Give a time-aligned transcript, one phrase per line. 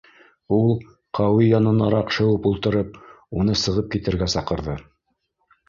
[0.59, 0.71] Ул,
[1.19, 2.99] Ҡәүи янынараҡ шыуып ултырып,
[3.43, 4.83] уны сығып китергә саҡырҙы.